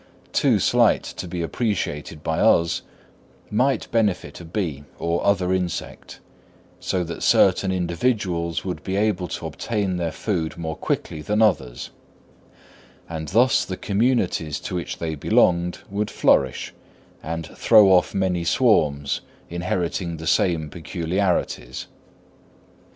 too 0.33 0.57
slight 0.57 1.03
to 1.03 1.27
be 1.27 1.43
appreciated 1.43 2.23
by 2.23 2.39
us, 2.39 2.81
might 3.51 3.87
profit 3.91 4.41
a 4.41 4.43
bee 4.43 4.83
or 4.97 5.23
other 5.23 5.53
insect, 5.53 6.19
so 6.79 7.03
that 7.03 7.21
certain 7.21 7.71
individuals 7.71 8.65
would 8.65 8.83
be 8.83 8.95
able 8.95 9.27
to 9.27 9.45
obtain 9.45 9.97
their 9.97 10.11
food 10.11 10.57
more 10.57 10.75
quickly 10.75 11.21
than 11.21 11.39
others; 11.39 11.91
and 13.07 13.27
thus 13.27 13.63
the 13.63 13.77
communities 13.77 14.59
to 14.59 14.73
which 14.73 14.97
they 14.97 15.13
belonged 15.13 15.77
would 15.87 16.09
flourish 16.09 16.73
and 17.21 17.45
throw 17.55 17.91
off 17.91 18.15
many 18.15 18.43
swarms 18.43 19.21
inheriting 19.51 20.17
the 20.17 20.25
same 20.25 20.67
peculiarities. 20.67 21.85